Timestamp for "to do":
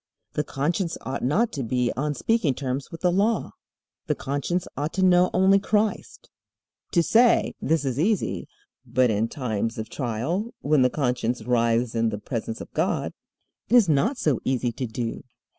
14.71-15.21